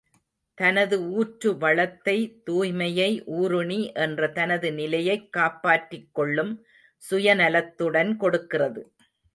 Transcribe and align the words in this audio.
தனது 0.53 1.09
ஊற்று 1.09 1.57
வளத்தை, 1.57 2.41
தூய்மையை, 2.51 3.21
ஊருணி 3.25 3.91
என்ற 3.91 4.27
தனது 4.27 4.73
நிலையைக் 4.73 5.31
காப்பாற்றிக் 5.31 6.09
கொள்ளும் 6.11 6.65
சுயநலத்துடன் 7.11 8.17
கொடுக்கிறது. 8.17 8.93